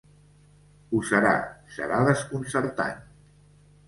Ho 0.93 1.01
serà. 1.09 1.33
Serà 1.75 1.99
desconcertant. 2.07 3.05